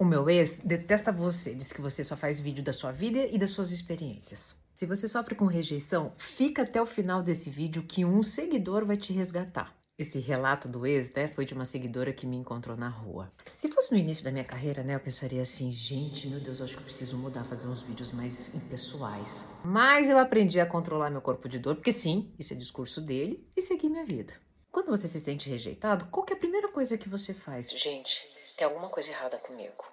O 0.00 0.04
meu 0.06 0.30
ex 0.30 0.62
detesta 0.64 1.12
você, 1.12 1.54
diz 1.54 1.74
que 1.74 1.80
você 1.82 2.02
só 2.02 2.16
faz 2.16 2.40
vídeo 2.40 2.64
da 2.64 2.72
sua 2.72 2.90
vida 2.90 3.18
e 3.30 3.36
das 3.36 3.50
suas 3.50 3.70
experiências. 3.70 4.56
Se 4.74 4.86
você 4.86 5.06
sofre 5.06 5.34
com 5.34 5.44
rejeição, 5.44 6.14
fica 6.16 6.62
até 6.62 6.80
o 6.80 6.86
final 6.86 7.22
desse 7.22 7.50
vídeo 7.50 7.82
que 7.82 8.02
um 8.02 8.22
seguidor 8.22 8.86
vai 8.86 8.96
te 8.96 9.12
resgatar. 9.12 9.76
Esse 9.98 10.18
relato 10.18 10.70
do 10.70 10.86
ex, 10.86 11.12
né, 11.12 11.28
foi 11.28 11.44
de 11.44 11.52
uma 11.52 11.66
seguidora 11.66 12.14
que 12.14 12.26
me 12.26 12.38
encontrou 12.38 12.78
na 12.78 12.88
rua. 12.88 13.30
Se 13.44 13.68
fosse 13.68 13.92
no 13.92 13.98
início 13.98 14.24
da 14.24 14.32
minha 14.32 14.42
carreira, 14.42 14.82
né, 14.82 14.94
eu 14.94 15.00
pensaria 15.00 15.42
assim, 15.42 15.70
gente, 15.70 16.26
meu 16.28 16.40
Deus, 16.40 16.62
acho 16.62 16.72
que 16.72 16.80
eu 16.80 16.84
preciso 16.84 17.18
mudar, 17.18 17.44
fazer 17.44 17.66
uns 17.68 17.82
vídeos 17.82 18.10
mais 18.10 18.54
impessoais. 18.54 19.46
Mas 19.62 20.08
eu 20.08 20.18
aprendi 20.18 20.58
a 20.58 20.64
controlar 20.64 21.10
meu 21.10 21.20
corpo 21.20 21.46
de 21.46 21.58
dor, 21.58 21.74
porque 21.74 21.92
sim, 21.92 22.32
isso 22.38 22.54
é 22.54 22.56
discurso 22.56 23.02
dele, 23.02 23.46
e 23.54 23.60
segui 23.60 23.90
minha 23.90 24.06
vida. 24.06 24.32
Quando 24.72 24.86
você 24.86 25.06
se 25.06 25.20
sente 25.20 25.50
rejeitado, 25.50 26.06
qual 26.06 26.24
é 26.30 26.32
a 26.32 26.36
primeira 26.36 26.68
coisa 26.68 26.96
que 26.96 27.06
você 27.08 27.34
faz? 27.34 27.68
Gente, 27.68 28.22
tem 28.60 28.66
alguma 28.66 28.90
coisa 28.90 29.08
errada 29.08 29.38
comigo. 29.38 29.86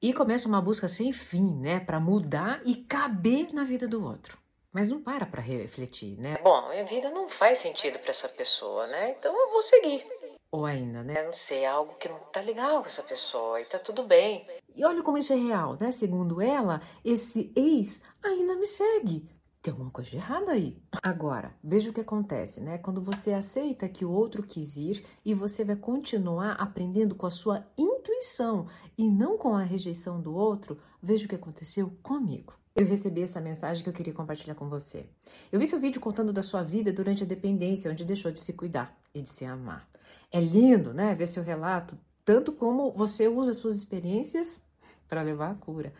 E 0.00 0.14
começa 0.14 0.48
uma 0.48 0.62
busca 0.62 0.88
sem 0.88 1.12
fim, 1.12 1.54
né, 1.60 1.80
para 1.80 2.00
mudar 2.00 2.62
e 2.64 2.76
caber 2.76 3.52
na 3.52 3.62
vida 3.62 3.86
do 3.86 4.02
outro. 4.02 4.38
Mas 4.72 4.88
não 4.88 5.02
para 5.02 5.26
para 5.26 5.42
refletir, 5.42 6.18
né? 6.18 6.38
Bom, 6.42 6.68
minha 6.70 6.84
vida 6.84 7.10
não 7.10 7.28
faz 7.28 7.58
sentido 7.58 7.98
para 7.98 8.10
essa 8.10 8.28
pessoa, 8.28 8.86
né? 8.86 9.10
Então 9.10 9.34
eu 9.34 9.50
vou 9.50 9.62
seguir. 9.62 10.02
Ou 10.50 10.64
ainda, 10.64 11.02
né? 11.02 11.24
Não 11.24 11.34
sei, 11.34 11.66
algo 11.66 11.94
que 11.94 12.08
não 12.08 12.18
tá 12.18 12.40
legal 12.40 12.80
com 12.80 12.88
essa 12.88 13.02
pessoa 13.02 13.60
e 13.60 13.64
tá 13.66 13.78
tudo 13.78 14.02
bem. 14.02 14.46
E 14.74 14.84
olha 14.84 15.02
como 15.02 15.18
isso 15.18 15.32
é 15.32 15.36
real, 15.36 15.76
né? 15.78 15.90
Segundo 15.90 16.40
ela, 16.40 16.80
esse 17.04 17.52
ex 17.54 18.02
ainda 18.22 18.54
me 18.54 18.66
segue. 18.66 19.28
Tem 19.66 19.72
alguma 19.72 19.90
coisa 19.90 20.08
de 20.08 20.16
errada 20.16 20.52
aí. 20.52 20.80
Agora, 21.02 21.52
veja 21.60 21.90
o 21.90 21.92
que 21.92 22.00
acontece, 22.00 22.60
né? 22.60 22.78
Quando 22.78 23.02
você 23.02 23.32
aceita 23.32 23.88
que 23.88 24.04
o 24.04 24.12
outro 24.12 24.40
quis 24.40 24.76
ir 24.76 25.04
e 25.24 25.34
você 25.34 25.64
vai 25.64 25.74
continuar 25.74 26.52
aprendendo 26.52 27.16
com 27.16 27.26
a 27.26 27.32
sua 27.32 27.66
intuição 27.76 28.68
e 28.96 29.10
não 29.10 29.36
com 29.36 29.56
a 29.56 29.64
rejeição 29.64 30.20
do 30.20 30.32
outro, 30.32 30.78
veja 31.02 31.26
o 31.26 31.28
que 31.28 31.34
aconteceu 31.34 31.92
comigo 32.00 32.54
eu 32.76 32.86
recebi 32.86 33.22
essa 33.22 33.40
mensagem 33.40 33.82
que 33.82 33.88
eu 33.88 33.92
queria 33.92 34.12
compartilhar 34.12 34.54
com 34.54 34.68
você. 34.68 35.08
Eu 35.50 35.58
vi 35.58 35.66
seu 35.66 35.80
vídeo 35.80 35.98
contando 35.98 36.30
da 36.30 36.42
sua 36.42 36.62
vida 36.62 36.92
durante 36.92 37.22
a 37.22 37.26
dependência, 37.26 37.90
onde 37.90 38.04
deixou 38.04 38.30
de 38.30 38.38
se 38.38 38.52
cuidar 38.52 38.94
e 39.14 39.22
de 39.22 39.30
se 39.30 39.46
amar. 39.46 39.88
É 40.30 40.38
lindo, 40.38 40.92
né, 40.92 41.14
ver 41.14 41.26
seu 41.26 41.42
relato, 41.42 41.98
tanto 42.22 42.52
como 42.52 42.92
você 42.92 43.28
usa 43.28 43.54
suas 43.54 43.76
experiências 43.76 44.62
para 45.08 45.22
levar 45.22 45.52
a 45.52 45.54
cura. 45.54 45.94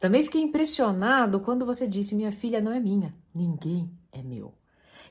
Também 0.00 0.24
fiquei 0.24 0.40
impressionado 0.40 1.40
quando 1.40 1.66
você 1.66 1.86
disse: 1.86 2.14
Minha 2.14 2.32
filha 2.32 2.60
não 2.60 2.72
é 2.72 2.80
minha, 2.80 3.10
ninguém 3.34 3.88
é 4.10 4.22
meu. 4.22 4.54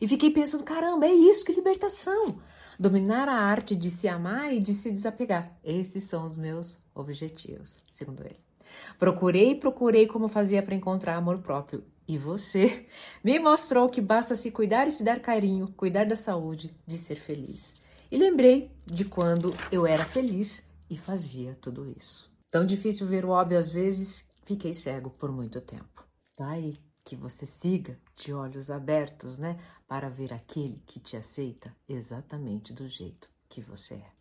E 0.02 0.08
fiquei 0.08 0.32
pensando: 0.32 0.64
caramba, 0.64 1.06
é 1.06 1.14
isso 1.14 1.46
que 1.46 1.54
libertação! 1.54 2.42
Dominar 2.80 3.28
a 3.28 3.36
arte 3.36 3.76
de 3.76 3.90
se 3.90 4.08
amar 4.08 4.52
e 4.54 4.60
de 4.60 4.74
se 4.74 4.90
desapegar. 4.92 5.52
Esses 5.64 6.06
são 6.06 6.26
os 6.26 6.36
meus 6.36 6.80
objetivos, 6.96 7.84
segundo 7.92 8.22
ele. 8.22 8.40
Procurei 8.98 9.54
procurei 9.56 10.08
como 10.08 10.28
fazia 10.28 10.64
para 10.64 10.76
encontrar 10.76 11.16
amor 11.16 11.38
próprio. 11.40 11.84
E 12.08 12.18
você 12.18 12.88
me 13.24 13.38
mostrou 13.38 13.90
que 13.90 14.02
basta 14.02 14.36
se 14.36 14.50
cuidar 14.50 14.88
e 14.88 14.92
se 14.92 15.04
dar 15.04 15.20
carinho, 15.20 15.72
cuidar 15.78 16.06
da 16.06 16.16
saúde, 16.16 16.74
de 16.88 16.98
ser 16.98 17.18
feliz. 17.18 17.80
E 18.12 18.18
lembrei 18.18 18.72
de 18.88 19.06
quando 19.06 19.54
eu 19.72 19.86
era 19.86 20.04
feliz 20.06 20.64
e 20.90 20.98
fazia 20.98 21.56
tudo 21.62 21.94
isso. 21.96 22.32
Tão 22.50 22.66
difícil 22.66 23.06
ver 23.06 23.24
o 23.24 23.30
óbvio 23.30 23.60
às 23.60 23.70
vezes, 23.70 24.32
fiquei 24.50 24.74
cego 24.74 25.12
por 25.12 25.32
muito 25.32 25.62
tempo. 25.62 26.04
Tá 26.36 26.54
que 27.06 27.16
você 27.16 27.46
siga 27.46 28.00
de 28.16 28.34
olhos 28.34 28.72
abertos, 28.72 29.38
né, 29.38 29.60
para 29.88 30.10
ver 30.10 30.34
aquele 30.34 30.82
que 30.88 31.00
te 31.00 31.16
aceita 31.16 31.76
exatamente 31.88 32.74
do 32.74 32.88
jeito 32.88 33.30
que 33.48 33.62
você 33.62 33.94
é. 33.94 34.19